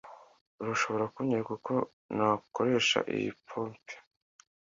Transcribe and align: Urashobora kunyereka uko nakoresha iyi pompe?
Urashobora 0.61 1.05
kunyereka 1.15 1.49
uko 1.57 1.73
nakoresha 2.17 2.99
iyi 3.15 3.29
pompe? 3.47 3.93